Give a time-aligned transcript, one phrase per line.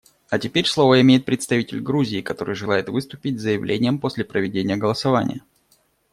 [0.29, 5.43] А теперь слово имеет представитель Грузии, который желает выступить с заявлением после проведения голосования.